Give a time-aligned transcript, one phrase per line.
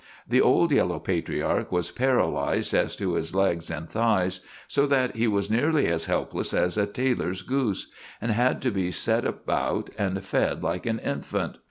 [0.27, 5.27] The old yellow patriarch was paralyzed as to his legs and thighs, so that he
[5.27, 10.25] was nearly as helpless as a tailor's goose, and had to be set about and
[10.25, 11.57] fed like an infant.